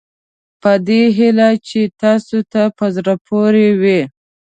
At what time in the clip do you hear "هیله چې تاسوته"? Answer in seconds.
1.17-2.61